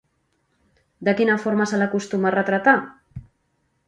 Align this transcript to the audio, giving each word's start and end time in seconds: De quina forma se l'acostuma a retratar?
De 1.09 1.13
quina 1.19 1.35
forma 1.43 1.67
se 1.71 1.79
l'acostuma 1.81 2.31
a 2.31 2.35
retratar? 2.37 2.73